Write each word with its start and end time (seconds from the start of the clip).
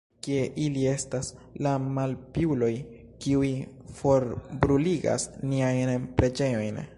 Kie 0.25 0.43
ili 0.67 0.85
estas, 0.91 1.27
la 1.65 1.73
malpiuloj, 1.97 2.71
kiuj 3.27 3.51
forbruligas 4.01 5.29
niajn 5.53 6.09
preĝejojn? 6.21 6.83